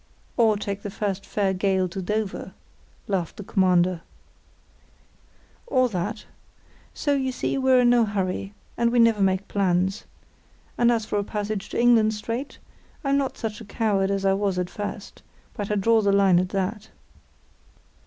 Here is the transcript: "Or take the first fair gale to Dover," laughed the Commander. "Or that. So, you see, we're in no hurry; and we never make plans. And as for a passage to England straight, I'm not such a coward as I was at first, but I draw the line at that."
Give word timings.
"Or 0.35 0.57
take 0.57 0.81
the 0.81 0.89
first 0.89 1.27
fair 1.27 1.53
gale 1.53 1.87
to 1.89 2.01
Dover," 2.01 2.53
laughed 3.07 3.37
the 3.37 3.43
Commander. 3.43 4.01
"Or 5.67 5.89
that. 5.89 6.25
So, 6.95 7.13
you 7.13 7.31
see, 7.31 7.55
we're 7.55 7.81
in 7.81 7.91
no 7.91 8.05
hurry; 8.05 8.55
and 8.77 8.91
we 8.91 8.97
never 8.97 9.21
make 9.21 9.47
plans. 9.47 10.05
And 10.75 10.91
as 10.91 11.05
for 11.05 11.19
a 11.19 11.23
passage 11.23 11.69
to 11.69 11.79
England 11.79 12.15
straight, 12.15 12.57
I'm 13.03 13.19
not 13.19 13.37
such 13.37 13.61
a 13.61 13.63
coward 13.65 14.09
as 14.09 14.25
I 14.25 14.33
was 14.33 14.57
at 14.57 14.71
first, 14.71 15.21
but 15.53 15.69
I 15.69 15.75
draw 15.75 16.01
the 16.01 16.11
line 16.11 16.39
at 16.39 16.49
that." 16.49 16.89